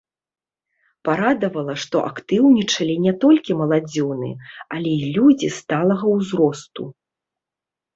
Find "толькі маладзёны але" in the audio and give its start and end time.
3.27-4.99